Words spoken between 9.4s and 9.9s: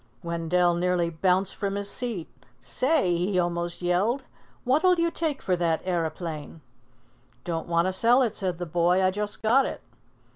got it."